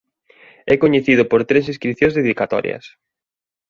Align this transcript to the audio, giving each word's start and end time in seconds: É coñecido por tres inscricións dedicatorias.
É 0.73 0.75
coñecido 0.83 1.23
por 1.31 1.41
tres 1.49 1.65
inscricións 1.73 2.17
dedicatorias. 2.19 2.85